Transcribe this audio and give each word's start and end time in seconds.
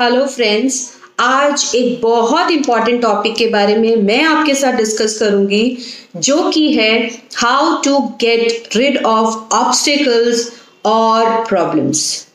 Hello 0.00 0.26
friends 0.26 0.74
आज 1.20 1.72
एक 1.74 2.00
बहुत 2.02 2.50
इंपॉर्टेंट 2.50 3.00
टॉपिक 3.02 3.34
के 3.36 3.46
बारे 3.46 3.76
में 3.76 3.96
मैं 3.96 4.22
आपके 4.24 4.54
साथ 4.54 4.72
डिस्कस 4.72 5.18
करूँगी, 5.18 5.78
जो 6.16 6.50
कि 6.50 6.72
है 6.72 7.10
how 7.36 7.82
to 7.82 7.98
get 8.20 8.76
rid 8.76 9.04
of 9.04 9.54
obstacles 9.54 10.52
और 10.84 11.44
प्रॉब्लम्स 11.48 12.26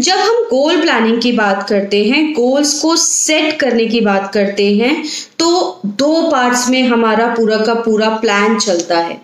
जब 0.00 0.18
हम 0.18 0.44
गोल 0.50 0.80
प्लानिंग 0.80 1.20
की 1.22 1.32
बात 1.32 1.68
करते 1.68 2.04
हैं 2.04 2.32
गोल्स 2.32 2.78
को 2.82 2.94
सेट 2.96 3.58
करने 3.60 3.86
की 3.86 4.00
बात 4.00 4.30
करते 4.34 4.72
हैं 4.76 5.04
तो 5.38 5.80
दो 5.86 6.30
पार्ट्स 6.30 6.68
में 6.68 6.82
हमारा 6.82 7.26
पूरा 7.26 7.56
का 7.56 7.74
पूरा 7.74 8.08
प्लान 8.08 8.58
चलता 8.58 8.98
है. 8.98 9.14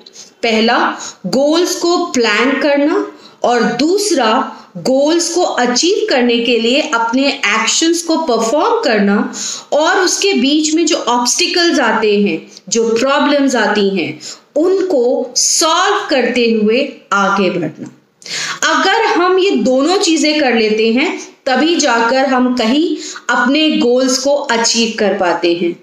पहला 0.42 0.78
गोल्स 1.26 1.76
को 1.76 1.96
प्लान 2.06 2.60
करना 2.60 3.06
और 3.42 3.62
दूसरा 3.62 4.54
गोल्स 4.76 5.34
को 5.34 5.42
अचीव 5.42 6.06
करने 6.10 6.38
के 6.38 6.58
लिए 6.58 6.80
अपने 6.80 7.28
एक्शंस 7.28 8.02
को 8.02 8.16
परफॉर्म 8.16 8.80
करना 8.80 9.32
और 9.72 9.98
उसके 9.98 10.32
बीच 10.32 10.74
में 10.74 10.86
जो 10.86 10.96
ऑब्स्टिकल्स 10.96 11.80
आते 11.80 12.22
हैं, 12.22 12.52
जो 12.68 12.88
प्रॉब्लम्स 12.96 13.56
आती 13.56 13.88
हैं, 13.88 14.20
उनको 14.56 15.32
सॉल्व 15.36 16.06
करते 16.10 16.50
हुए 16.50 16.92
आगे 17.12 17.50
बढ़ना। 17.50 17.90
अगर 18.72 19.04
हम 19.04 19.38
ये 19.38 19.50
दोनों 19.50 19.98
चीज़ें 19.98 20.40
कर 20.40 20.54
लेते 20.54 20.92
हैं, 20.92 21.18
तभी 21.46 21.76
जाकर 21.76 22.26
हम 22.26 22.56
कहीं 22.56 22.96
अपने 23.30 23.70
गोल्स 23.70 24.18
को 24.18 24.34
अचीव 24.34 24.96
कर 24.98 25.14
पाते 25.14 25.54
हैं। 25.54 25.76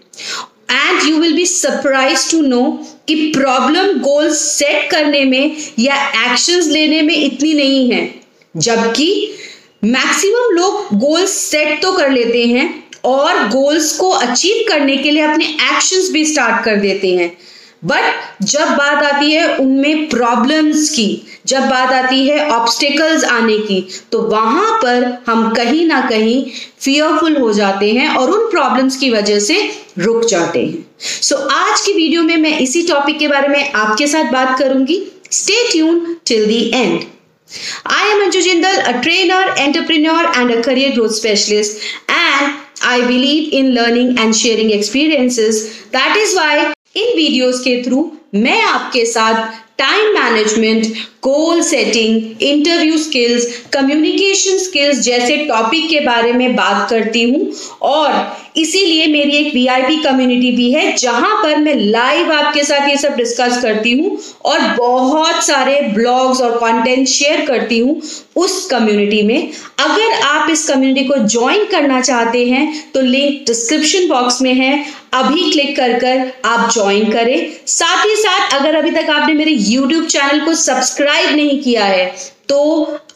And 0.70 1.08
you 1.10 1.18
will 1.18 1.36
be 1.36 1.46
surprise 1.46 2.30
to 2.32 2.42
know 2.42 2.62
कि 3.08 3.16
प्रॉब्लम 3.36 4.00
गोल्स 4.02 4.42
सेट 4.52 4.90
करने 4.92 5.24
में 5.26 5.56
या 5.80 5.96
एक्शंस 6.26 6.68
लेने 6.68 7.02
में 7.02 7.16
इतनी 7.16 7.54
नहीं 7.54 7.92
है। 7.92 8.10
जबकि 8.56 9.10
मैक्सिमम 9.84 10.56
लोग 10.56 10.98
गोल्स 11.00 11.32
सेट 11.42 11.82
तो 11.82 11.92
कर 11.92 12.10
लेते 12.12 12.46
हैं 12.48 12.68
और 13.06 13.48
गोल्स 13.50 13.92
को 13.98 14.10
अचीव 14.10 14.64
करने 14.70 14.98
के 14.98 15.12
लिए 15.12 15.24
अपने 15.24 15.46
एक्शंस 15.46 16.10
भी 16.12 16.26
स्टार्ट 16.26 16.64
कर 16.66 16.76
देते 16.78 17.16
हैं। 17.16 17.36
बट 17.86 18.44
जब 18.44 18.70
बात 18.78 19.04
आती 19.04 19.32
है 19.32 19.56
उनमें 19.58 20.08
प्रॉब्लम्स 20.10 20.90
की, 20.90 21.22
जब 21.48 21.68
बात 21.70 21.92
आती 21.94 22.28
है 22.28 22.48
ऑब्स्टिकल्स 22.50 23.24
आने 23.24 23.58
की 23.60 23.86
तो 24.12 24.22
वहाँ 24.22 24.78
पर 24.84 25.06
हम 25.28 25.50
कहीं 25.54 25.86
ना 25.86 26.00
कहीं 26.10 26.44
फियरफुल 26.80 27.38
हो 27.38 27.52
जाते 27.54 27.92
हैं 27.94 28.08
और 28.10 28.32
उन 28.32 28.50
प्रॉब्लम्स 28.52 28.98
की 28.98 29.10
वजह 29.10 29.40
से 29.40 29.62
रुक 29.98 30.26
जाते 30.26 30.60
हैं। 30.60 30.86
सो 31.00 31.36
so, 31.36 31.42
आज 31.52 31.82
की 31.82 31.94
वीडियो 31.94 32.24
में 32.24 32.38
मैं 32.38 32.58
इसी 32.60 32.82
टॉपिक 32.88 33.20
के 33.20 33.28
बारे 33.28 33.48
में 33.48 33.72
आपके 33.72 34.08
साथ 34.08 34.32
बात 34.32 34.58
करूँगी। 34.60 35.02
Stay 35.32 35.68
tune 35.72 36.16
till 36.28 36.46
the 36.46 36.62
end 36.74 37.00
I 37.88 38.10
am 38.10 38.22
Anju 38.24 38.42
Jindal 38.42 38.78
a 38.78 38.92
trainer 39.02 39.56
entrepreneur 39.60 40.32
and 40.38 40.56
a 40.56 40.62
career 40.62 40.92
growth 40.94 41.16
specialist 41.16 42.12
and 42.12 42.54
I 42.84 43.02
believe 43.02 43.58
in 43.58 43.72
learning 43.74 44.20
and 44.20 44.34
sharing 44.34 44.72
experiences 44.72 45.62
that 45.94 46.18
is 46.18 46.36
why 46.38 46.60
in 46.60 47.16
videos 47.16 47.60
के 47.60 47.82
through 47.84 48.12
मैं 48.36 48.62
आपके 48.64 49.06
साथ 49.06 49.65
time 49.80 50.14
management 50.14 50.86
goal 51.24 51.62
setting 51.64 52.42
interview 52.42 52.98
skills 52.98 53.46
communication 53.74 54.58
skills 54.60 55.00
जैसे 55.00 55.38
topic 55.48 55.90
के 55.90 56.00
बारे 56.00 56.34
में 56.34 56.56
बात 56.56 56.90
करती 56.90 57.24
हूँ। 57.24 57.52
और 57.84 58.36
इसीलिए 58.58 59.08
मेरी 59.08 59.36
एक 59.38 59.54
वीआईपी 59.54 59.98
कम्युनिटी 60.04 60.52
भी 60.52 60.72
है, 60.72 60.96
जहाँ 60.98 61.42
पर 61.44 61.58
मैं 61.58 61.74
लाइव 61.76 62.32
आपके 62.32 62.64
साथ 62.64 62.88
ये 62.90 62.98
सब 62.98 63.16
डिस्कस 63.16 63.62
करती 63.62 63.92
हूँ 63.92 64.18
और 64.46 64.60
बहुत 64.78 65.44
सारे 65.46 65.82
ब्लॉग्स 65.94 66.42
और 66.42 66.58
कंटेंट 66.60 67.08
शेयर 67.08 67.46
करती 67.46 67.80
हूँ 67.80 68.02
उस 68.36 68.66
कम्युनिटी 68.66 69.22
में। 69.24 69.52
अगर 69.80 70.14
आप 70.24 70.50
इस 70.50 70.68
कम्युनिटी 70.70 71.08
को 71.08 71.18
ज्वाइन 71.28 71.66
करना 71.72 72.02
चाहते 72.02 72.46
हैं 72.46 72.92
तो 72.94 73.02
लिंक 73.02 73.44
डिस्क्रिप्शन 73.48 74.08
बॉक्स 74.10 74.42
में 74.42 74.54
है। 74.54 74.86
अभी 75.14 75.52
क्लिक 75.52 75.76
कर 75.76 75.94
कर 76.00 76.32
आप 76.46 76.72
ज्वाइन 76.74 77.12
करें। 77.12 77.52
साथ 77.68 78.06
ही 78.06 78.16
साथ, 78.16 78.54
अगर 78.54 78.76
अभी 78.76 78.92
तक 78.92 79.10
आपने 79.10 79.34
मेरे 79.34 79.52
यूट्यूब 79.66 80.06
चैनल 80.08 80.46
को 80.46 80.54
सब्सक्राइब 80.56 81.36
नहीं 81.36 81.60
किया 81.64 81.86
है 81.86 82.34
तो 82.50 82.58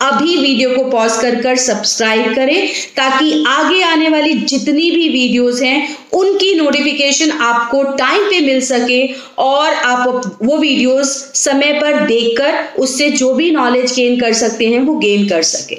अभी 0.01 0.35
वीडियो 0.37 0.69
को 0.69 0.83
पॉज 0.91 1.17
कर 1.21 1.35
कर 1.41 1.55
सब्सक्राइब 1.57 2.33
करें, 2.35 2.67
ताकि 2.95 3.43
आगे 3.47 3.81
आने 3.83 4.07
वाली 4.09 4.33
जितनी 4.33 4.89
भी 4.91 5.09
वीडियोस 5.09 5.61
हैं, 5.61 5.97
उनकी 6.13 6.53
नोटिफिकेशन 6.55 7.31
आपको 7.31 7.83
टाइम 7.93 8.23
पे 8.29 8.39
मिल 8.39 8.61
सके, 8.61 9.01
और 9.37 9.73
आप 9.73 10.37
वो 10.43 10.57
वीडियोस 10.57 11.11
समय 11.35 11.73
पर 11.73 11.99
देखकर 12.07 12.81
उससे 12.81 13.09
जो 13.11 13.33
भी 13.33 13.51
नॉलेज 13.51 13.93
गेन 13.95 14.19
कर 14.19 14.33
सकते 14.33 14.67
हैं, 14.67 14.79
वो 14.79 14.95
गेन 14.97 15.27
कर 15.29 15.43
सके। 15.43 15.77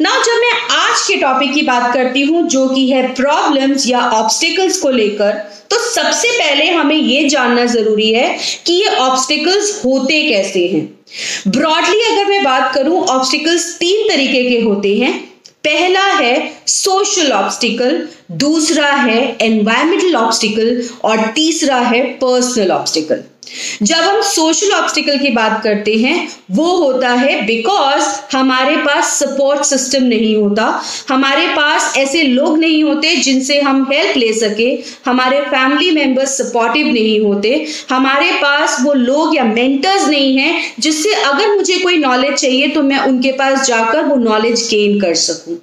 ना 0.00 0.10
जब 0.22 0.40
मैं 0.40 0.52
आज 0.76 1.06
के 1.08 1.16
टॉपिक 1.16 1.54
की 1.54 1.62
बात 1.62 1.92
करती 1.94 2.22
हूँ, 2.22 2.42
जो 2.44 2.68
कि 2.68 2.88
है 2.90 3.06
प्रॉब्लम्स 3.14 3.88
या 3.88 4.00
ऑब्स्टिकल्स 4.12 4.80
को 4.80 4.90
लेकर 4.90 5.42
तो 5.74 5.78
सबसे 5.84 6.28
पहले 6.30 6.66
हमें 6.70 6.96
यह 6.96 7.28
जानना 7.28 7.64
ज़रूरी 7.66 8.10
है 8.12 8.26
कि 8.66 8.72
ये 8.72 8.94
ऑब्स्टिकल्स 8.96 9.70
होते 9.84 10.20
कैसे 10.22 10.66
हैं। 10.66 10.82
ब्रॉडली 11.48 12.00
अगर 12.02 12.28
मैं 12.28 12.42
बात 12.44 12.74
करूँ 12.74 13.00
ऑब्स्टिकल्स 13.06 13.66
तीन 13.78 14.08
तरीके 14.08 14.42
के 14.50 14.60
होते 14.60 14.94
हैं। 14.96 15.12
पहला 15.64 16.04
है 16.04 16.36
सोशल 16.66 17.32
ऑब्स्टिकल 17.32 17.96
दूसरा 18.28 18.90
है 18.90 19.20
एनवायरमेंटल 19.42 20.14
ऑब्स्टिकल 20.16 20.82
और 21.04 21.26
तीसरा 21.34 21.76
है 21.78 22.02
पर्सनल 22.18 22.70
ऑब्स्टिकल 22.72 23.22
जब 23.82 23.96
हम 23.96 24.20
सोशल 24.22 24.70
ऑब्स्टिकल 24.72 25.18
की 25.18 25.30
बात 25.30 25.60
करते 25.64 25.94
हैं, 25.94 26.28
वो 26.50 26.64
होता 26.76 27.08
है 27.10 27.40
बिकॉज़ 27.46 28.04
हमारे 28.32 28.76
पास 28.76 29.12
सपोर्ट 29.18 29.64
सिस्टम 29.64 30.04
नहीं 30.04 30.34
होता, 30.36 30.82
हमारे 31.08 31.46
पास 31.48 31.92
ऐसे 31.96 32.22
लोग 32.22 32.58
नहीं 32.58 32.82
होते 32.84 33.14
जिनसे 33.16 33.60
हम 33.60 33.86
हेल्प 33.92 34.16
ले 34.16 34.32
सके, 34.32 34.70
हमारे 35.06 35.40
फैमिली 35.42 35.90
मेंबर्स 35.90 36.36
सपोर्टिव 36.38 36.86
नहीं 36.86 37.20
होते, 37.20 37.66
हमारे 37.90 38.32
पास 38.32 38.78
वो 38.82 38.92
लोग 38.94 39.36
या 39.36 39.44
मेंटर्स 39.44 40.08
नहीं 40.08 40.36
हैं 40.38 40.74
जिससे 40.80 41.14
अगर 41.14 41.54
मुझे 41.56 41.78
कोई 41.78 41.98
नॉलेज 41.98 42.34
चाहिए 42.34 42.68
तो 42.68 42.82
मैं 42.82 42.98
उनके 43.02 43.32
पास 43.34 43.66
जाकर 43.66 44.04
वो 44.04 44.16
नॉलेज 44.24 44.66
गेन 44.70 45.00
कर 45.00 45.14
सकूँ। 45.18 45.56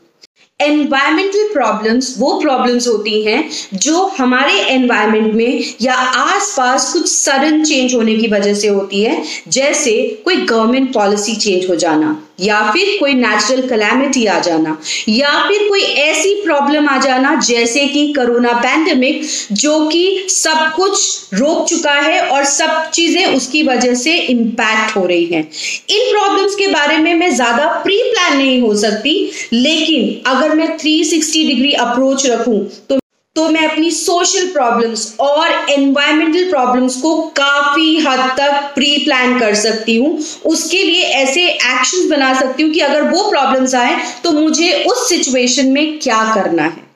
एनवायरमेंटल 0.62 1.48
प्रॉब्लम्स 1.54 2.14
वो 2.20 2.34
प्रॉब्लम्स 2.42 2.88
होती 2.88 3.22
हैं 3.24 3.44
जो 3.74 4.06
हमारे 4.18 4.60
एनवायरमेंट 4.70 5.34
में 5.34 5.64
या 5.82 5.94
आसपास 5.94 6.92
कुछ 6.94 7.08
सडन 7.08 7.64
चेंज 7.64 7.94
होने 7.96 8.16
की 8.18 8.28
वजह 8.28 8.54
से 8.54 8.68
होती 8.68 9.02
है, 9.04 9.24
जैसे 9.48 10.22
कोई 10.26 10.36
गवर्नमेंट 10.38 10.94
पॉलिसी 10.94 11.36
चेंज 11.36 11.70
हो 11.70 11.76
जाना। 11.76 12.18
या 12.40 12.62
फिर 12.72 12.96
कोई 13.00 13.14
नेचुरल 13.14 13.68
कलेमिटी 13.68 14.26
आ 14.26 14.40
जाना, 14.40 14.78
या 15.10 15.32
फिर 15.48 15.68
कोई 15.70 15.82
ऐसी 15.82 16.34
प्रॉब्लम 16.44 16.88
आ 16.90 16.98
जाना 17.00 17.34
जैसे 17.42 17.86
कि 17.88 18.08
कोरोना 18.14 18.52
पैंडेमिक 18.62 19.22
जो 19.54 19.80
कि 19.88 20.26
सब 20.30 20.72
कुछ 20.76 21.34
रोक 21.34 21.68
चुका 21.70 21.94
है 21.94 22.20
और 22.22 22.44
सब 22.46 22.90
चीज़ें 22.94 23.26
उसकी 23.26 23.64
वजह 23.64 23.94
से 23.96 24.16
इंपैक्ट 24.16 24.96
हो 24.96 25.06
रही 25.06 25.26
हैं। 25.26 25.44
इन 25.90 26.12
प्रॉब्लम्स 26.12 26.56
के 26.56 26.68
बारे 26.70 26.98
में 26.98 27.14
मैं 27.16 27.34
ज़्यादा 27.36 27.68
प्री 27.84 28.02
प्लान 28.04 28.38
नहीं 28.38 28.62
हो 28.62 28.74
सकती, 28.78 29.14
लेकिन 29.54 30.32
अगर 30.32 30.56
मैं 30.56 30.78
360 30.78 31.48
डिग्री 31.48 31.74
अप्रोच 31.82 32.26
रखूँ 32.26 32.60
तो 32.90 33.00
तो 33.36 33.48
मैं 33.50 33.62
अपनी 33.68 33.90
सोशल 33.92 34.48
प्रॉब्लम्स 34.48 35.16
और 35.20 35.52
एनवायरमेंटल 35.70 36.50
प्रॉब्लम्स 36.50 36.96
को 37.02 37.16
काफ़ी 37.38 37.98
हद 37.98 38.20
तक 38.38 38.72
प्री 38.76 38.98
प्लान 38.98 39.40
कर 39.40 39.54
सकती 39.56 39.96
हूँ। 39.98 40.18
उसके 40.46 40.82
लिए 40.84 41.04
ऐसे 41.04 41.48
एक्शंस 41.50 42.10
बना 42.10 42.34
सकती 42.40 42.64
हूँ 42.64 42.72
कि 42.74 42.80
अगर 42.80 43.04
वो 43.04 43.30
प्रॉब्लम्स 43.30 43.76
आए 43.76 43.96
तो 44.24 44.32
मुझे 44.32 44.74
उस 44.84 45.08
सिचुएशन 45.10 45.68
में 45.68 45.98
क्या 46.00 46.24
करना 46.36 46.64
है। 46.64 46.90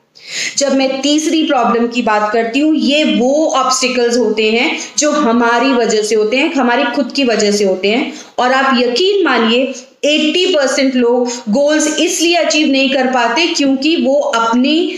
जब 0.58 0.76
मैं 0.76 1.02
तीसरी 1.02 1.44
प्रॉब्लम 1.44 1.88
की 1.88 2.02
बात 2.02 2.32
करती 2.34 2.60
हूँ, 2.60 2.76
ये 2.76 3.04
वो 3.16 3.48
ऑब्स्टिकल्स 3.56 4.18
होते 4.18 4.52
हैं 4.52 4.78
जो 4.98 5.12
हमारी 5.12 5.74
वजह 5.74 6.04
से 6.04 6.16
होते 6.16 6.38
हैं, 6.38 6.54
हमारी 6.54 6.84
खुद 6.96 7.12
की 7.12 7.24
वजह 7.24 7.52
से 7.52 7.64
होते 7.64 7.92
हैं। 7.92 8.14
और 8.40 8.54
आप 8.54 8.78
यकीन 8.80 9.26
मानिए 9.26 9.66
80 10.06 10.46
परसेंट 10.56 10.96
लोग 10.96 11.28
गोल्स 11.52 11.88
इसलिए 12.00 12.36
अचीव 12.38 12.72
नहीं 12.72 12.94
कर 12.94 13.12
पाते 13.12 13.48
क्योंकि 13.48 13.96
वो 13.98 14.20
अपनी 14.20 14.98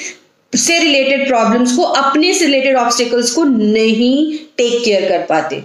से 0.53 0.79
रिलेटेड 0.79 1.27
प्रॉब्लम्स 1.27 1.75
को 1.75 1.83
अपने 1.83 2.33
से 2.33 2.45
रिलेटेड 2.45 2.75
ऑब्स्टिकल्स 2.75 3.31
को 3.31 3.43
नहीं 3.43 4.37
टेक 4.57 4.83
केयर 4.85 5.09
कर 5.09 5.19
पाते। 5.19 5.63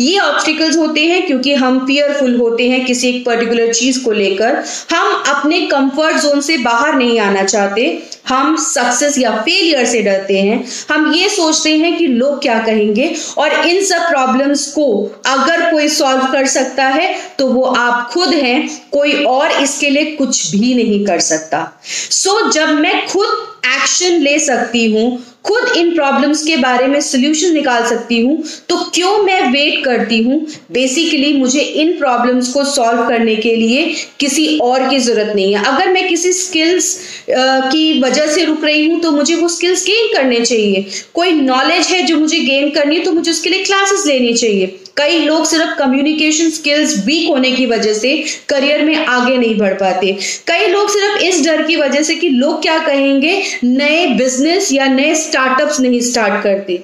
ये 0.00 0.18
ऑब्स्टिकल्स 0.18 0.76
होते 0.76 1.04
हैं 1.06 1.26
क्योंकि 1.26 1.54
हम 1.54 1.86
फियरफुल 1.86 2.34
होते 2.36 2.68
हैं 2.70 2.84
किसी 2.84 3.08
एक 3.08 3.24
पर्टिकुलर 3.24 3.72
चीज़ 3.72 4.02
को 4.04 4.12
लेकर। 4.12 4.64
हम 4.90 5.22
अपने 5.28 5.60
कंफर्ट 5.60 6.16
जोन 6.16 6.40
से 6.40 6.56
बाहर 6.58 6.94
नहीं 6.94 7.18
आना 7.20 7.44
चाहते। 7.44 8.02
हम 8.28 8.56
सक्सेस 8.56 9.18
या 9.18 9.30
फेलियर 9.36 9.86
से 9.86 10.02
डरते 10.02 10.38
हैं। 10.38 10.64
हम 10.90 11.12
ये 11.14 11.28
सोचते 11.28 11.76
हैं 11.78 11.96
कि 11.98 12.06
लोग 12.06 12.42
क्या 12.42 12.58
कहेंगे 12.58 13.14
और 13.38 13.52
इन 13.52 13.84
सब 13.84 14.08
प्रॉब्लम्स 14.08 14.66
को 14.72 14.86
अगर 15.26 15.70
कोई 15.70 15.88
सॉल्व 15.88 16.26
कर 16.32 16.46
सकता 16.46 16.84
है 16.84 17.14
तो 17.38 17.46
वो 17.46 17.62
आप 17.62 18.10
खुद 18.10 18.34
हैं 18.34 18.82
कोई 18.92 19.24
और 19.24 19.62
इसके 19.62 19.90
लिए 19.90 20.04
कुछ 20.04 20.50
भी 20.50 20.74
नहीं 20.74 21.04
कर 21.06 21.20
सकता। 21.20 21.82
सो 22.10 22.40
so, 22.40 22.52
जब 22.52 22.68
मैं 22.68 23.06
खुद 23.06 23.51
एक्शन 23.66 24.20
ले 24.22 24.38
सकती 24.40 24.90
हूँ, 24.92 25.22
खुद 25.44 25.76
इन 25.76 25.94
प्रॉब्लम्स 25.94 26.42
के 26.44 26.56
बारे 26.56 26.86
में 26.86 27.00
सोल्यूशन 27.00 27.52
निकाल 27.54 27.84
सकती 27.86 28.20
हूँ 28.20 28.42
तो 28.68 28.76
क्यों 28.94 29.22
मैं 29.22 29.40
वेट 29.52 29.84
करती 29.84 30.22
हूँ? 30.22 30.38
बेसिकली 30.72 31.32
मुझे 31.32 31.60
इन 31.60 31.92
प्रॉब्लम्स 31.98 32.52
को 32.52 32.64
सॉल्व 32.64 33.06
करने 33.08 33.34
के 33.36 33.54
लिए 33.56 33.84
किसी 34.20 34.46
और 34.60 34.88
की 34.90 34.98
ज़रूरत 34.98 35.32
नहीं 35.34 35.54
है। 35.54 35.64
अगर 35.64 35.92
मैं 35.92 36.06
किसी 36.08 36.32
स्किल्स 36.32 36.94
की 37.30 38.00
वजह 38.02 38.26
से 38.26 38.44
रुक 38.44 38.64
रही 38.64 38.86
हूँ 38.86 39.00
तो 39.00 39.10
मुझे 39.10 39.34
वो 39.34 39.48
स्किल्स 39.48 39.84
गेन 39.86 40.12
करने 40.14 40.40
चाहिए। 40.40 40.84
कोई 41.14 41.32
नॉलेज 41.32 41.86
है 41.86 42.02
जो 42.06 42.18
मुझे 42.18 42.38
गेन 42.40 42.70
करनी 42.70 42.96
है 42.96 43.04
तो 43.04 43.12
मुझे 43.12 43.30
उसके 43.30 43.50
लिए 43.50 43.64
क्लासेस 43.64 44.06
लेनी 44.06 44.32
चाहिए। 44.34 44.78
कई 44.96 45.18
लोग 45.18 45.44
सिर्फ़ 45.46 45.74
कम्युनिकेशन 45.78 46.50
स्किल्स 46.50 46.94
वीक 47.06 47.28
होने 47.28 47.52
की 47.52 47.66
वजह 47.66 47.94
से 47.94 48.16
करियर 48.48 48.84
में 48.84 48.94
आगे 48.96 49.36
नहीं 49.36 49.56
बढ़ 49.58 49.74
पाते। 49.74 50.12
कई 50.46 50.66
लोग 50.66 50.90
सिर्फ़ 50.90 51.22
इस 51.24 51.44
डर 51.44 51.62
की 51.66 51.76
वजह 51.76 52.02
से 52.02 52.14
कि 52.14 52.28
लोग 52.28 52.60
क्या 52.62 52.78
कहेंगे, 52.78 53.42
नए 53.64 54.06
बिज़नेस 54.16 54.72
या 54.72 54.86
नए 54.86 55.14
स्टार्टअप्स 55.14 55.80
नहीं 55.80 56.00
स्टार्ट 56.00 56.42
करते। 56.42 56.82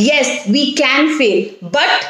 Yes 0.00 0.42
we 0.48 0.64
can 0.78 1.16
fail 1.18 1.68
but 1.68 2.04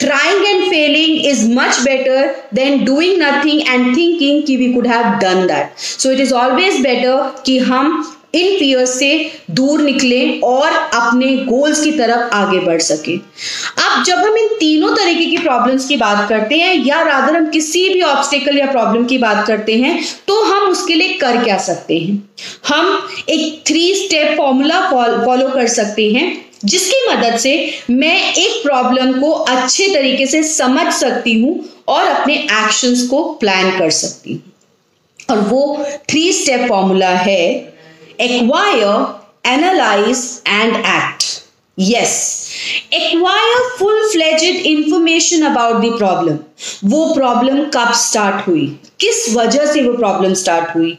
trying 0.00 0.46
and 0.46 0.64
failing 0.70 1.26
is 1.26 1.46
much 1.50 1.78
better 1.80 2.34
than 2.54 2.84
doing 2.84 3.22
nothing 3.22 3.60
and 3.60 3.96
thinking 3.96 4.42
कि 4.46 4.56
we 4.56 4.72
could 4.74 4.86
have 4.86 5.08
done 5.20 5.46
that 5.46 5.84
so 6.02 6.10
it 6.10 6.20
is 6.24 6.32
always 6.40 6.80
better 6.84 7.16
कि 7.46 7.58
हम 7.70 8.13
इन 8.34 8.58
फियर 8.58 8.84
से 8.86 9.08
दूर 9.50 9.80
निकले 9.80 10.20
और 10.44 10.68
अपने 10.68 11.26
गोल्स 11.44 11.82
की 11.84 11.90
तरफ़ 11.92 12.34
आगे 12.34 12.58
बढ़ 12.60 12.80
सके। 12.82 13.16
अब 13.16 14.02
जब 14.04 14.18
हम 14.18 14.36
इन 14.36 14.48
तीनों 14.60 14.94
तरीके 14.96 15.26
की 15.26 15.36
प्रॉब्लम्स 15.38 15.86
की 15.88 15.96
बात 15.96 16.28
करते 16.28 16.58
हैं 16.58 16.74
या 16.76 17.02
रादर 17.02 17.36
हम 17.36 17.50
किसी 17.50 17.88
भी 17.88 18.02
ऑब्स्टिकल 18.02 18.58
या 18.58 18.66
प्रॉब्लम 18.66 19.04
की 19.04 19.18
बात 19.18 19.46
करते 19.46 19.76
हैं 19.76 19.98
तो 20.28 20.42
हम 20.44 20.68
उसके 20.70 20.94
लिए 20.94 21.12
कर 21.14 21.42
क्या 21.44 21.58
सकते 21.60 21.98
हैं? 21.98 22.22
हम 22.68 23.08
एक 23.28 23.62
थ्री 23.66 23.94
स्टेप 23.96 24.36
फॉर्मूला 24.36 24.80
फॉलो 24.90 25.48
कर 25.48 25.66
सकते 25.68 26.10
हैं, 26.12 26.24
जिसकी 26.64 27.06
मदद 27.08 27.36
से 27.38 27.52
मैं 27.90 28.32
एक 28.34 28.62
प्रॉब्लम 28.62 29.12
को 29.20 29.30
अच्छे 29.30 29.88
तरीके 29.94 30.26
से 30.26 30.42
समझ 30.44 30.92
सकती 30.94 31.40
हूँ 31.42 31.64
और 31.88 32.04
अपने 32.04 32.34
एक्शंस 32.34 33.06
को 33.08 33.22
प्लान 33.40 33.78
कर 33.78 33.90
सकती 33.92 34.32
हूँ। 34.32 34.42
और 35.30 35.40
वो 35.40 35.84
थ्री 36.08 36.32
स्टेप 36.32 36.66
फॉर्मूला 36.68 37.08
है। 37.08 37.73
Acquire, 38.18 39.20
analyze, 39.44 40.42
and 40.46 40.76
act. 40.76 41.42
Yes, 41.78 42.12
acquire 42.92 43.62
full-fledged 43.78 44.64
information 44.64 45.42
about 45.42 45.80
the 45.82 45.96
problem. 45.98 46.38
वो 46.84 47.14
प्रॉब्लम 47.14 47.64
कब 47.74 47.92
स्टार्ट 47.92 48.46
हुई? 48.46 48.66
किस 49.00 49.34
वजह 49.36 49.66
से 49.72 49.82
वो 49.82 49.92
प्रॉब्लम 49.96 50.34
स्टार्ट 50.34 50.74
हुई? 50.74 50.92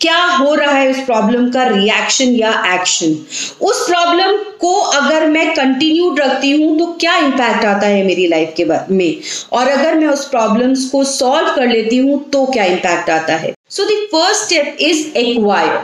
क्या 0.00 0.22
हो 0.24 0.54
रहा 0.54 0.74
है 0.74 0.90
उस 0.90 1.00
प्रॉब्लम 1.06 1.50
का 1.50 1.64
रिएक्शन 1.68 2.34
या 2.34 2.52
एक्शन 2.74 3.18
उस 3.66 3.84
प्रॉब्लम 3.86 4.36
को 4.60 4.74
अगर 4.80 5.26
मैं 5.30 5.52
कंटिन्यू 5.54 6.14
रखती 6.18 6.50
हूँ 6.50 6.78
तो 6.78 6.86
क्या 7.00 7.16
इंपैक्ट 7.16 7.64
आता 7.64 7.86
है 7.86 8.04
मेरी 8.06 8.26
लाइफ 8.26 8.54
के 8.56 8.64
में? 8.94 9.20
और 9.52 9.68
अगर 9.68 9.94
मैं 9.94 10.08
उस 10.08 10.24
प्रॉब्लम्स 10.28 10.88
को 10.90 11.04
सॉल्व 11.04 11.54
कर 11.54 11.68
लेती 11.68 11.96
हूँ 11.96 12.24
तो 12.30 12.46
क्या 12.46 12.64
इंपैक्ट 12.64 13.10
आता 13.10 13.36
है? 13.36 13.54
So 13.70 13.84
the 13.84 14.06
first 14.12 14.44
step 14.44 14.76
is 14.80 15.06
acquire 15.18 15.80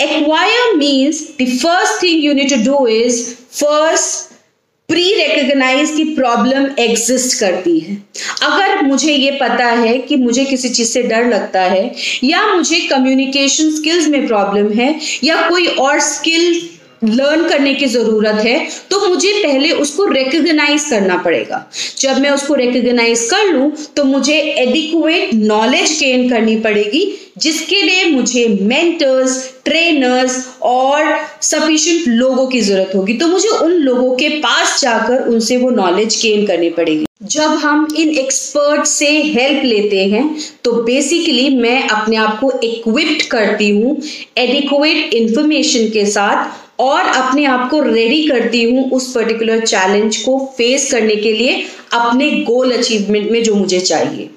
Acquire 0.00 0.76
means 0.76 1.36
the 1.36 1.46
first 1.46 2.00
thing 2.00 2.20
you 2.20 2.34
need 2.34 2.48
to 2.48 2.62
do 2.64 2.86
is 2.86 3.36
first 3.50 4.32
प्री 4.88 5.04
की 5.96 6.04
प्रॉब्लम 6.14 6.66
एग्जिस्ट 6.78 7.40
करती 7.40 7.78
है। 7.80 7.94
अगर 8.42 8.82
मुझे 8.82 9.12
ये 9.12 9.30
पता 9.30 9.66
है 9.66 9.98
कि 9.98 10.16
मुझे 10.16 10.44
किसी 10.44 10.68
चीज़ 10.68 10.88
से 10.88 11.02
डर 11.02 11.24
लगता 11.24 11.60
है, 11.60 11.94
या 12.24 12.54
मुझे 12.54 12.80
कम्युनिकेशन 12.80 13.70
स्किल्स 13.70 14.08
में 14.08 14.26
प्रॉब्लम 14.26 14.72
है, 14.72 15.00
या 15.24 15.48
कोई 15.48 15.66
और 15.66 16.00
स्किल 16.00 16.68
लर्न 17.04 17.48
करने 17.48 17.74
की 17.74 17.86
ज़रूरत 17.88 18.40
है 18.44 18.58
तो 18.90 19.06
मुझे 19.08 19.32
पहले 19.42 19.70
उसको 19.72 20.04
रिकग्नाइज 20.06 20.84
करना 20.90 21.16
पड़ेगा। 21.18 21.66
जब 21.98 22.18
मैं 22.20 22.30
उसको 22.30 22.54
रिकग्नाइज 22.54 23.28
कर 23.30 23.46
लूँ 23.46 23.70
तो 23.96 24.04
मुझे 24.04 24.34
एडिकुएट 24.34 25.34
नॉलेज 25.34 25.98
गेन 26.00 26.28
करनी 26.30 26.56
पड़ेगी, 26.58 27.04
जिसके 27.38 27.82
लिए 27.82 28.04
मुझे 28.06 28.46
मेंटर्स 28.62 29.36
ट्रेनर्स 29.64 30.46
और 30.62 31.14
सफिशिएंट 31.42 32.08
लोगों 32.08 32.46
की 32.46 32.60
ज़रूरत 32.60 32.92
होगी। 32.96 33.14
तो 33.14 33.26
मुझे 33.28 33.48
उन 33.48 33.72
लोगों 33.72 34.14
के 34.16 34.28
पास 34.40 34.80
जाकर 34.82 35.28
उनसे 35.28 35.56
वो 35.56 35.70
नॉलेज 35.72 36.20
गेन 36.22 36.46
करनी 36.46 36.70
पड़ेगी। 36.70 37.06
जब 37.24 37.50
हम 37.58 37.86
इन 37.98 38.08
एक्सपर्ट 38.18 38.84
से 38.86 39.08
हेल्प 39.08 39.64
लेते 39.64 40.04
हैं 40.06 40.24
तो 40.64 40.72
बेसिकली 40.82 41.48
मैं 41.56 41.82
अपने 41.88 42.16
आप 42.16 42.38
को 42.40 42.50
इक्विप्ड 42.64 43.22
करती 43.30 43.68
हूँ 43.72 43.96
एडिकुएट 44.38 45.14
इंफॉर्मेशन 45.14 45.88
के 45.90 46.04
साथ 46.08 46.60
और 46.82 47.00
अपने 47.00 47.44
आप 47.44 47.68
को 47.70 47.80
रेडी 47.82 48.26
करती 48.28 48.62
हूँ 48.64 48.90
उस 48.90 49.10
पर्टिकुलर 49.14 49.66
चैलेंज 49.66 50.16
को 50.16 50.38
फेस 50.58 50.90
करने 50.92 51.16
के 51.16 51.32
लिए 51.32 51.64
अपने 51.92 52.30
गोल 52.42 52.72
अचीवमेंट 52.72 53.30
में 53.30 53.42
जो 53.42 53.54
मुझे 53.54 53.80
चाहिए। 53.80 54.30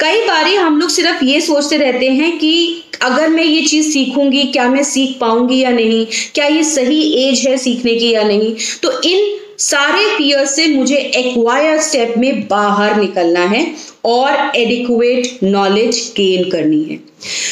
कई 0.00 0.20
बार 0.26 0.48
हम 0.48 0.78
लोग 0.80 0.90
सिर्फ़ 0.90 1.24
ये 1.24 1.40
सोचते 1.40 1.76
रहते 1.76 2.10
हैं 2.10 2.36
कि 2.38 2.82
अगर 3.02 3.28
मैं 3.28 3.44
ये 3.44 3.62
चीज़ 3.66 3.90
सीखूँगी, 3.90 4.42
क्या 4.42 4.68
मैं 4.68 4.82
सीख 4.84 5.16
पाऊँगी 5.20 5.58
या 5.62 5.70
नहीं, 5.70 6.06
क्या 6.34 6.46
ये 6.46 6.62
सही 6.64 7.02
एज 7.22 7.46
है 7.48 7.56
सीखने 7.56 7.94
की 7.94 8.12
या 8.12 8.22
नहीं? 8.22 8.54
तो 8.82 8.90
इन 9.02 9.38
सारे 9.58 10.06
फियर 10.16 10.44
से 10.46 10.66
मुझे 10.68 10.96
एक्वायर 10.96 11.80
स्टेप 11.80 12.14
में 12.18 12.46
बाहर 12.48 12.96
निकलना 12.96 13.40
है 13.46 13.64
और 14.04 14.32
एडिकुएट 14.56 15.38
नॉलेज 15.42 16.00
गेन 16.16 16.50
करनी 16.50 16.82
है। 16.84 16.98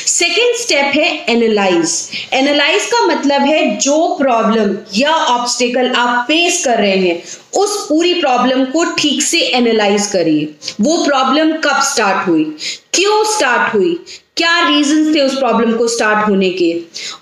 सेकेंड 0.07 0.57
स्टेप 0.57 0.93
है 0.95 1.07
एनालाइज 1.29 1.93
एनालाइज 2.33 2.87
का 2.87 3.01
मतलब 3.07 3.43
है 3.43 3.77
जो 3.77 3.97
प्रॉब्लम 4.19 4.77
या 4.97 5.15
ऑब्स्टिकल 5.15 5.91
आप 5.93 6.25
फेस 6.29 6.65
कर 6.65 6.79
रहे 6.79 6.97
हैं, 6.97 7.23
उस 7.57 7.87
पूरी 7.89 8.13
प्रॉब्लम 8.15 8.65
को 8.65 8.85
ठीक 8.99 9.23
से 9.23 9.41
एनालाइज 9.57 10.07
करिए। 10.07 10.45
वो 10.81 11.05
प्रॉब्लम 11.05 11.53
कब 11.65 11.81
स्टार्ट 11.85 12.29
हुई? 12.29 12.45
क्यों 12.93 13.25
स्टार्ट 13.33 13.75
हुई? 13.75 13.99
क्या 14.37 14.59
रीजन 14.69 15.15
थे 15.15 15.21
उस 15.21 15.37
प्रॉब्लम 15.39 15.73
को 15.73 15.87
स्टार्ट 15.89 16.29
होने 16.29 16.49
के? 16.51 16.73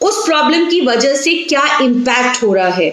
उस 0.00 0.24
प्रॉब्लम 0.26 0.68
की 0.70 0.80
वजह 0.80 1.14
से 1.14 1.34
क्या 1.42 1.62
इम्पैक्ट 1.82 2.42
हो 2.42 2.52
रहा 2.54 2.68
है? 2.68 2.88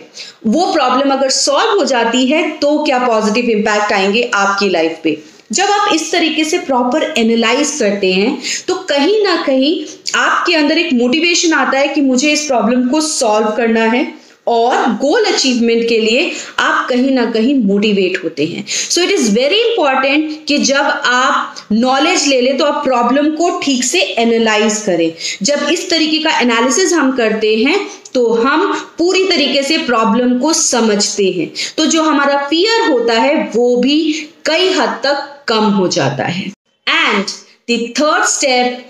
वो 0.47 0.73
प्रॉब्लम 0.73 1.11
अगर 1.11 1.29
सॉल्व 1.29 1.77
हो 1.79 1.85
जाती 1.85 2.25
है 2.27 2.49
तो 2.57 2.77
क्या 2.83 2.99
पॉजिटिव 2.99 3.49
इंपैक्ट 3.49 3.93
आएँगे 3.93 4.29
आपकी 4.35 4.69
लाइफ 4.69 4.99
पे? 5.03 5.17
जब 5.51 5.71
आप 5.71 5.93
इस 5.93 6.11
तरीके 6.11 6.43
से 6.43 6.57
प्रॉपर 6.57 7.03
एनालाइज 7.17 7.75
करते 7.79 8.11
हैं 8.13 8.37
तो 8.67 8.75
कहीं 8.89 9.23
ना 9.23 9.35
कहीं 9.43 9.73
आपके 10.15 10.55
अंदर 10.55 10.77
एक 10.77 10.93
मोटिवेशन 10.93 11.53
आता 11.53 11.77
है 11.79 11.87
कि 11.87 12.01
मुझे 12.01 12.31
इस 12.31 12.45
प्रॉब्लम 12.45 12.87
को 12.89 13.01
सॉल्व 13.01 13.47
करना 13.47 13.83
है। 13.83 14.18
और 14.49 14.85
गोल 15.01 15.25
अचीवमेंट 15.25 15.87
के 15.89 15.99
लिए 15.99 16.31
आप 16.59 16.87
कहीं 16.89 17.11
ना 17.11 17.25
कहीं 17.31 17.55
मोटिवेट 17.55 18.23
होते 18.23 18.45
हैं। 18.45 18.65
So 18.67 19.01
it 19.01 19.11
is 19.11 19.31
very 19.35 19.59
important 19.61 20.45
कि 20.47 20.57
जब 20.65 21.01
आप 21.05 21.55
नॉलेज 21.71 22.27
ले 22.27 22.41
लें 22.41 22.57
तो 22.57 22.65
आप 22.65 22.83
प्रॉब्लम 22.83 23.29
को 23.35 23.49
ठीक 23.59 23.83
से 23.83 24.01
एनालाइज 24.19 24.81
करें। 24.85 25.11
जब 25.43 25.67
इस 25.71 25.89
तरीके 25.89 26.19
का 26.19 26.39
एनालिसिस 26.39 26.93
हम 26.93 27.11
करते 27.17 27.55
हैं 27.57 27.79
तो 28.13 28.27
हम 28.35 28.73
पूरी 28.97 29.23
तरीके 29.25 29.61
से 29.63 29.77
प्रॉब्लम 29.77 30.37
को 30.39 30.53
समझते 30.53 31.25
हैं। 31.31 31.49
तो 31.77 31.85
जो 31.85 32.03
हमारा 32.03 32.37
फियर 32.47 32.89
होता 32.91 33.13
है, 33.13 33.35
वो 33.55 33.75
भी 33.77 33.99
कई 34.45 34.69
हद 34.69 34.99
तक 35.03 35.43
कम 35.47 35.65
हो 35.73 35.87
जाता 35.87 36.23
है। 36.25 36.45
And 36.87 37.25
the 37.71 37.93
third 37.99 38.23
step 38.27 38.85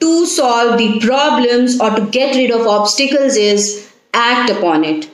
to 0.00 0.24
solve 0.26 0.76
the 0.76 1.00
problems 1.02 1.80
और 1.80 1.94
to 1.96 2.02
get 2.10 2.36
rid 2.36 2.52
of 2.52 2.66
obstacles 2.68 3.36
is 3.38 3.70
act 4.14 4.50
upon 4.50 4.84
it 4.84 5.04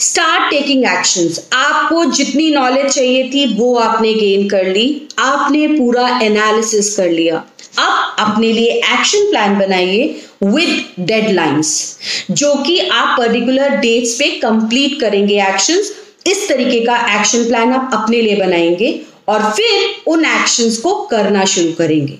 start 0.00 0.50
taking 0.50 0.84
actions 0.84 1.48
आपको 1.52 2.04
जितनी 2.04 2.50
नॉलेज 2.50 2.86
चाहिए 2.86 3.28
थी, 3.30 3.46
वो 3.54 3.74
आपने 3.76 4.12
गेन 4.14 4.48
कर 4.48 4.66
ली। 4.66 5.08
आपने 5.18 5.66
पूरा 5.68 6.08
एनालिसिस 6.22 6.94
कर 6.96 7.10
लिया। 7.10 7.44
अब 7.78 8.16
अपने 8.18 8.52
लिए 8.52 8.70
एक्शन 8.70 9.30
प्लान 9.30 9.58
बनाइए 9.58 10.04
विद 10.44 10.84
डेडलाइंस 11.00 11.98
जो 12.30 12.54
कि 12.54 12.78
आप 12.78 13.18
पर्टिकुलर 13.18 13.76
डेट्स 13.76 14.14
पे 14.14 14.30
कंप्लीट 14.40 15.00
करेंगे 15.00 15.40
एक्शंस 15.42 15.92
इस 16.26 16.48
तरीके 16.48 16.80
का 16.80 16.96
एक्शन 17.20 17.44
प्लान 17.44 17.72
आप 17.72 17.90
अपने 17.94 18.20
लिए 18.20 18.36
बनाएँगे 18.36 19.00
और 19.28 19.50
फिर 19.50 19.94
उन 20.06 20.24
एक्शंस 20.24 20.76
को 20.78 20.94
करना 21.06 21.44
शुरू 21.44 21.72
करेंगे। 21.72 22.18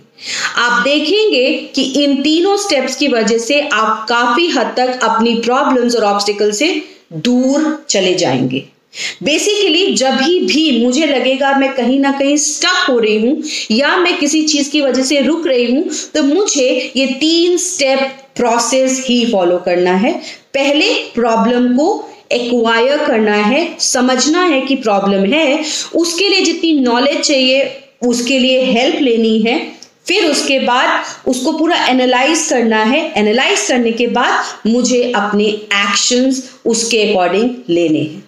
आप 0.59 0.83
देखेंगे 0.85 1.51
कि 1.75 1.83
इन 2.05 2.23
तीनों 2.23 2.57
स्टेप्स 2.57 2.97
की 2.97 3.09
वजह 3.09 3.39
से 3.39 3.61
आप 3.61 4.07
काफ़ी 4.09 4.49
हद 4.49 4.75
तक 4.77 4.99
अपनी 5.03 5.35
प्रॉब्लम्स 5.41 5.97
और 5.97 6.05
ऑब्स्टिकल 6.05 6.53
से 6.53 6.69
दूर 7.15 7.85
चले 7.89 8.15
जाएँगे। 8.15 8.65
बेसिकली 9.23 9.95
जब 9.95 10.19
ही 10.23 10.39
भी 10.41 10.85
मुझे 10.85 11.07
लगेगा 11.07 11.53
मैं 11.59 11.73
कहीं 11.75 11.99
ना 12.01 12.11
कहीं 12.13 12.37
स्टक 12.37 12.87
हो 12.89 12.99
रही 12.99 13.17
हूँ 13.19 13.43
या 13.71 13.97
मैं 13.97 14.17
किसी 14.19 14.43
चीज़ 14.43 14.71
की 14.71 14.81
वजह 14.81 15.03
से 15.03 15.21
रुक 15.21 15.47
रही 15.47 15.71
हूँ 15.73 15.85
तो 16.15 16.23
मुझे 16.23 16.69
ये 16.97 17.07
तीन 17.21 17.57
स्टेप 17.57 18.01
प्रोसेस 18.37 19.05
ही 19.09 19.25
फॉलो 19.33 19.57
करना 19.59 19.93
है। 19.95 20.13
पहले 20.55 20.93
प्रॉब्लम 21.15 21.69
को 21.77 21.87
एक्वायर 22.33 23.05
करना 23.07 23.35
है, 23.35 23.79
समझना 23.79 24.45
है 24.45 24.61
कि 24.61 24.75
प्रॉब्लम 24.77 25.25
है, 25.33 25.65
उसके 25.95 26.29
लिए 26.29 26.41
जितनी 26.41 26.73
नॉलेज 26.73 27.21
चाहिए, 27.21 27.65
उसके 28.03 28.39
लिए 28.39 28.63
हेल्प 28.65 29.01
लेनी 29.01 29.39
है। 29.39 29.57
फिर 30.07 30.25
उसके 30.25 30.59
बाद 30.59 31.05
उसको 31.29 31.53
पूरा 31.53 31.87
एनालाइज 31.87 32.47
करना 32.51 32.83
है। 32.83 33.13
एनालाइज 33.17 33.69
करने 33.69 33.93
के 33.93 34.07
बाद 34.07 34.69
मुझे 34.69 35.13
अपने 35.17 35.45
एक्शंस 35.45 36.51
उसके 36.67 37.11
अकॉर्डिंग 37.11 37.51
लेने 37.69 37.99
हैं। 37.99 38.25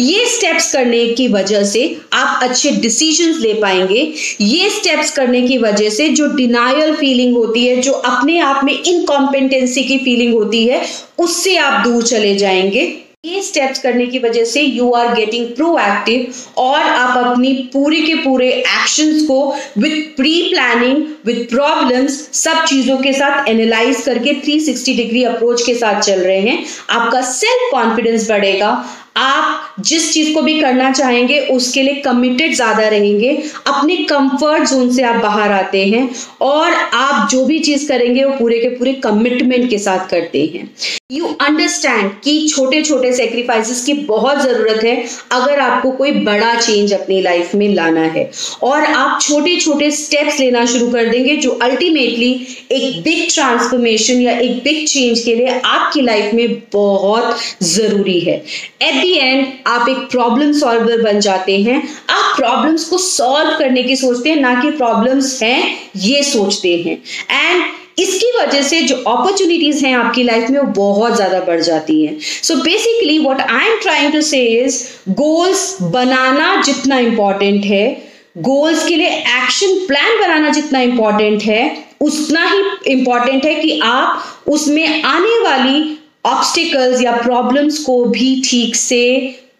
ये 0.00 0.26
स्टेप्स 0.26 0.72
करने 0.72 1.06
की 1.06 1.28
वजह 1.28 1.64
से 1.64 2.00
आप 2.12 2.42
अच्छे 2.42 2.70
डिसीजंस 2.70 3.40
ले 3.40 3.54
पाएँगे। 3.54 4.14
ये 4.40 4.70
स्टेप्स 4.70 5.10
करने 5.10 5.42
की 5.48 5.58
वजह 5.58 5.90
से 5.90 6.08
जो 6.08 6.26
डिनायल 6.26 6.94
फीलिंग 6.94 7.36
होती 7.36 7.66
है, 7.66 7.76
जो 7.76 7.92
अपने 7.92 8.38
आप 8.38 8.64
में 8.64 8.82
इनकॉम्पिटेंसी 8.82 9.84
की 9.84 9.98
फीलिंग 9.98 10.34
होती 10.34 10.66
है, 10.66 10.86
उससे 11.18 11.56
आप 11.56 11.84
दूर 11.84 12.02
चले 12.02 12.36
जाएँगे। 12.36 13.07
ये 13.28 13.42
स्टेप्स 13.42 13.78
करने 13.78 14.06
की 14.06 14.18
वजह 14.18 14.44
से 14.44 14.62
यू 14.62 14.90
आर 14.92 15.14
गेटिंग 15.14 15.46
प्रोएक्टिव 15.46 16.60
और 16.60 16.80
आप 16.80 17.16
अपनी 17.18 17.52
पूरे 17.72 18.00
के 18.00 18.14
पूरे 18.14 18.48
एक्शंस 18.52 19.22
को 19.22 19.40
with 19.78 20.14
pre 20.16 20.42
planning 20.42 21.04
with 21.26 21.46
problems 21.50 22.18
सब 22.32 22.64
चीज़ों 22.64 22.98
के 22.98 23.12
साथ 23.12 23.48
एनालाइज 23.48 24.00
करके 24.00 24.34
360 24.40 24.96
डिग्री 24.96 25.24
अप्रोच 25.24 25.62
के 25.62 25.74
साथ 25.74 26.00
चल 26.00 26.20
रहे 26.20 26.40
हैं। 26.40 26.64
आपका 26.90 27.20
सेल्फ 27.22 27.70
कॉन्फिडेंस 27.72 28.28
बढ़ेगा। 28.30 28.68
आप 29.16 29.67
जिस 29.80 30.12
चीज़ 30.12 30.32
को 30.34 30.42
भी 30.42 30.60
करना 30.60 30.90
चाहेंगे, 30.92 31.38
उसके 31.40 31.82
लिए 31.82 31.94
कमिटेड 32.02 32.54
ज़्यादा 32.54 32.88
रहेंगे। 32.88 33.30
अपने 33.66 33.96
कंफर्ट 34.04 34.68
जोन 34.68 34.90
से 34.92 35.02
आप 35.04 35.22
बाहर 35.22 35.52
आते 35.52 35.84
हैं 35.86 36.08
और 36.42 36.72
आप 36.72 37.28
जो 37.30 37.44
भी 37.44 37.58
चीज़ 37.60 37.88
करेंगे, 37.88 38.24
वो 38.24 38.36
पूरे 38.38 38.58
के 38.58 38.68
पूरे 38.68 38.92
कमिटमेंट 39.04 39.68
के 39.70 39.78
साथ 39.78 40.08
करते 40.10 40.44
हैं। 40.54 40.68
यू 41.12 41.26
अंडरस्टैंड 41.40 42.10
कि 42.24 42.48
छोटे 42.48 42.82
छोटे 42.82 43.12
सेक्रीफाइसेस 43.12 43.84
की 43.84 43.92
बहुत 44.06 44.40
ज़रूरत 44.42 44.82
है 44.84 44.96
अगर 45.32 45.60
आपको 45.60 45.90
कोई 45.92 46.10
बड़ा 46.24 46.54
चेंज 46.56 46.92
अपनी 46.92 47.20
लाइफ 47.22 47.54
में 47.54 47.68
लाना 47.74 48.00
है। 48.06 48.30
और 48.62 48.84
आप 48.84 49.20
छोटे 49.22 49.56
छोटे 49.56 49.90
स्टेप्स 49.92 50.40
लेना 50.40 50.64
शुरू 50.66 50.88
कर 50.90 51.08
देंगे 51.08 51.36
जो 51.36 51.50
अल्टीमेटली 51.62 52.32
एक 52.72 53.02
बिग 53.02 53.26
ट्रांसफॉर्मेशन 53.34 54.20
या 54.22 54.38
एक 54.38 54.58
बिग 54.64 54.86
चेंज 54.86 55.20
के 55.20 55.34
लिए 55.34 55.60
आपकी 55.60 56.02
लाइफ 56.02 56.34
में 56.34 56.54
बहुत 56.72 57.36
ज़रूरी 57.64 58.18
है। 58.20 58.36
एट 58.82 58.94
दी 58.94 59.12
एंड 59.14 59.46
आप 59.68 59.88
एक 59.88 59.98
प्रॉब्लम 60.10 60.52
सॉल्वर 60.52 61.02
बन 61.02 61.20
जाते 61.20 61.58
हैं। 61.62 61.82
आप 62.10 62.36
प्रॉब्लम्स 62.36 62.84
को 62.84 62.98
सॉल्व 62.98 63.58
करने 63.58 63.82
की 63.82 63.96
सोचते 63.96 64.30
हैं, 64.30 64.36
ना 64.36 64.54
कि 64.62 64.70
प्रॉब्लम्स 64.72 65.42
हैं, 65.42 65.62
ये 65.96 66.22
सोचते 66.24 66.76
हैं। 66.76 66.96
एंड 67.32 67.64
इसकी 67.98 68.30
वजह 68.32 68.62
से 68.62 68.80
जो 68.82 68.96
अपॉर्चुनिटीज़ 68.96 69.84
हैं 69.86 69.94
आपकी 69.96 70.22
लाइफ 70.22 70.50
में, 70.50 70.58
वो 70.58 70.66
बहुत 70.74 71.16
ज़्यादा 71.16 71.40
बढ़ 71.40 71.60
जाती 71.60 72.04
हैं। 72.04 72.18
So 72.42 72.56
basically 72.56 73.18
what 73.18 73.40
I 73.40 73.66
am 73.66 73.78
trying 73.82 74.12
to 74.12 74.20
say 74.22 74.44
is 74.56 74.82
goals 75.12 75.76
बनाना 75.82 76.54
जितना 76.62 76.98
इंपॉर्टेंट 76.98 77.64
है 77.64 77.86
गोल्स 78.38 78.86
के 78.88 78.96
लिए 78.96 79.08
एक्शन 79.08 79.86
प्लान 79.86 80.18
बनाना 80.20 80.48
जितना 80.50 80.80
इंपॉर्टेंट 80.80 81.42
है, 81.42 81.76
उतना 82.00 82.44
ही 82.44 82.62
इंपॉर्टेंट 82.92 83.44
है 83.44 83.54
कि 83.54 83.80
आप 83.84 84.44
उसमें 84.48 85.02
आने 85.04 85.40
वाली 85.40 85.98
ऑब्स्टिकल्स 86.26 87.02
या 87.02 87.12
प्रॉब्लम्स 87.16 87.78
को 87.78 88.04
भी 88.06 88.30
ठीक 88.44 88.76
से 88.76 89.04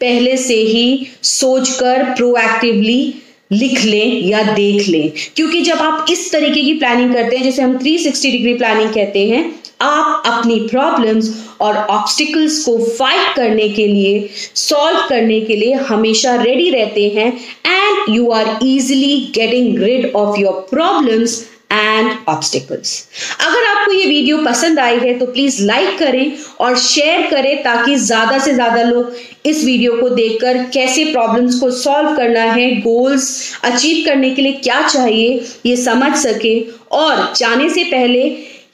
पहले 0.00 0.36
से 0.36 0.54
ही 0.54 1.06
सोचकर 1.22 2.02
प्रोएक्टिवली 2.02 3.14
लिख 3.52 3.84
लें 3.84 4.22
या 4.22 4.42
देख 4.42 4.88
लें। 4.88 5.10
क्योंकि 5.36 5.62
जब 5.62 5.78
आप 5.78 6.06
इस 6.10 6.32
तरीके 6.32 6.62
की 6.62 6.74
प्लानिंग 6.74 7.14
करते 7.14 7.36
हैं, 7.36 7.44
जैसे 7.44 7.62
हम 7.62 7.78
360 7.78 8.30
डिग्री 8.30 8.54
प्लानिंग 8.54 8.90
कहते 8.90 9.26
हैं, 9.28 9.60
आप 9.80 10.22
अपनी 10.26 10.58
प्रॉब्लम्स 10.60 11.30
और 11.60 11.76
ऑब्स्टिकल्स 11.76 12.64
को 12.64 12.78
फाइट 12.78 13.34
करने 13.36 13.68
के 13.68 13.86
लिए 13.86 14.28
सॉल्व 14.54 14.98
करने 15.08 15.40
के 15.40 15.56
लिए 15.56 15.74
हमेशा 15.74 16.34
रेडी 16.42 16.70
रहते 16.70 17.08
हैं 17.08 17.28
and 17.66 18.16
you 18.16 18.30
are 18.30 18.58
easily 18.62 19.16
getting 19.34 19.78
rid 19.78 20.12
of 20.16 20.40
your 20.40 20.52
problems 20.52 21.42
and 21.72 22.10
obstacles 22.28 23.08
अगर 23.40 23.67
आपको 23.88 23.96
ये 23.96 24.06
वीडियो 24.06 24.38
पसंद 24.44 24.78
आई 24.78 24.98
है 24.98 25.12
तो 25.18 25.26
प्लीज़ 25.26 25.62
लाइक 25.64 25.98
करें 25.98 26.32
और 26.60 26.76
शेयर 26.78 27.22
करें 27.30 27.62
ताकि 27.62 27.94
ज़्यादा 27.98 28.38
से 28.38 28.52
ज़्यादा 28.54 28.82
लोग 28.82 29.14
इस 29.46 29.64
वीडियो 29.64 29.92
को 30.00 30.08
देखकर 30.10 30.58
कैसे 30.74 31.04
प्रॉब्लम्स 31.12 31.58
को 31.60 31.70
सॉल्व 31.70 32.16
करना 32.16 32.42
है 32.52 32.70
गोल्स 32.80 33.30
अचीव 33.64 34.04
करने 34.06 34.30
के 34.30 34.42
लिए 34.42 34.52
क्या 34.60 34.80
चाहिए 34.88 35.40
ये 35.66 35.76
समझ 35.78 36.14
सके। 36.16 36.54
और 36.92 37.32
जाने 37.36 37.70
से 37.70 37.84
पहले 37.86 38.22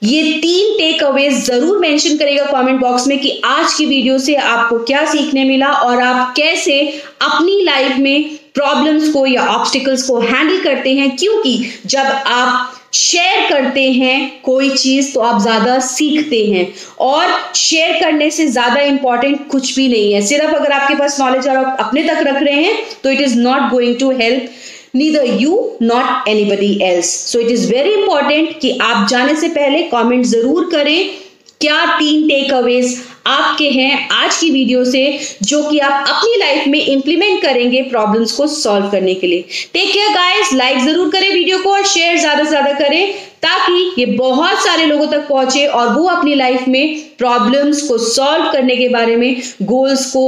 ये 0.02 0.22
तीन 0.40 0.76
टेक 0.78 1.02
अवे 1.04 1.28
ज़रूर 1.32 1.78
मेंशन 1.80 2.16
करेगा 2.18 2.44
कमेंट 2.46 2.80
बॉक्स 2.80 3.06
में 3.08 3.18
कि 3.18 3.40
आज 3.44 3.74
की 3.74 3.86
वीडियो 3.86 4.18
से 4.20 4.34
आपको 4.50 4.78
क्या 4.84 5.04
सीखने 5.12 5.44
मिला 5.44 5.72
और 5.74 6.02
आप 6.02 6.34
कैसे 6.36 6.80
अपनी 7.22 7.60
लाइफ 7.64 7.98
में 7.98 8.38
प्रॉब्लम्स 8.54 9.12
को 9.12 9.26
या 9.26 9.46
ऑब्स्टिकल्स 9.48 10.02
को 10.08 10.20
हैंडल 10.20 10.62
करते 10.64 10.94
हैं। 10.94 11.14
क्योंकि 11.16 11.58
जब 11.86 12.06
आप 12.26 12.80
शेयर 12.94 13.48
करते 13.48 13.82
हैं 13.92 14.40
कोई 14.42 14.68
चीज़ 14.70 15.12
तो 15.14 15.20
आप 15.20 15.40
ज़्यादा 15.42 15.78
सीखते 15.80 16.44
हैं। 16.46 16.66
और 17.00 17.26
शेयर 17.56 18.00
करने 18.00 18.30
से 18.30 18.46
ज़्यादा 18.48 18.80
इंपॉर्टेंट 18.82 19.46
कुछ 19.50 19.74
भी 19.76 19.88
नहीं 19.88 20.12
है। 20.12 20.20
सिर्फ़ 20.22 20.54
अगर 20.54 20.72
आपके 20.72 20.94
पास 20.94 21.20
नॉलेज 21.20 21.48
और 21.48 21.56
आप 21.56 21.76
अपने 21.80 22.02
तक 22.02 22.22
रख 22.26 22.42
रहे 22.42 22.62
हैं 22.62 22.76
तो 23.04 23.10
it 23.10 23.20
is 23.20 23.38
not 23.38 23.70
going 23.70 23.98
to 24.00 24.10
help 24.20 24.50
neither 24.96 25.24
you 25.40 25.56
not 25.82 26.28
anybody 26.28 26.78
else 26.84 27.14
so 27.32 27.38
it 27.40 27.50
is 27.50 27.66
very 27.72 27.92
important 27.92 28.58
कि 28.60 28.78
आप 28.82 29.06
जाने 29.08 29.34
से 29.36 29.48
पहले 29.50 29.82
कॉमेंट 29.88 30.24
ज़रूर 30.26 30.68
करें। 30.72 31.23
क्या 31.64 31.84
तीन 31.98 32.26
टेक 32.28 32.52
अवेज 32.52 32.96
आपके 33.26 33.68
हैं 33.70 34.08
आज 34.12 34.36
की 34.38 34.50
वीडियो 34.50 34.84
से 34.84 35.02
जो 35.42 35.62
कि 35.70 35.78
आप 35.78 36.08
अपनी 36.08 36.36
लाइफ 36.40 36.66
में 36.68 36.78
इंप्लीमेंट 36.78 37.40
करेंगे 37.42 37.80
प्रॉब्लम्स 37.82 38.32
को 38.32 38.46
सॉल्व 38.46 38.88
करने 38.90 39.14
के 39.14 39.26
लिए। 39.26 39.44
टेक 39.72 39.92
केयर 39.92 40.12
गाइस 40.14 40.52
लाइक 40.54 40.78
ज़रूर 40.80 41.10
करें 41.12 41.28
वीडियो 41.30 41.62
को 41.62 41.72
और 41.72 41.86
शेयर 41.86 42.18
ज़्यादा 42.18 42.44
से 42.44 42.48
ज़्यादा 42.50 42.72
करें 42.72 43.14
ताकि 43.42 43.94
ये 43.98 44.06
बहुत 44.06 44.62
सारे 44.64 44.86
लोगों 44.86 45.06
तक 45.06 45.26
पहुँचे 45.28 45.66
और 45.68 45.92
वो 45.94 46.06
अपनी 46.08 46.34
लाइफ 46.34 46.68
में 46.68 46.96
प्रॉब्लम्स 47.18 47.82
को 47.88 47.98
सॉल्व 48.06 48.52
करने 48.52 48.76
के 48.76 48.88
बारे 48.88 49.16
में 49.16 49.42
गोल्स 49.62 50.06
को 50.12 50.26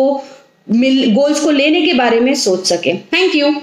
मिल 0.73 1.15
गोल्स 1.15 1.45
को 1.45 1.51
लेने 1.53 1.87
के 1.87 1.93
बारे 1.95 2.21
में 2.21 2.35
सोच 2.37 2.67
सके। 2.67 2.95
Thank 3.13 3.35
you 3.35 3.55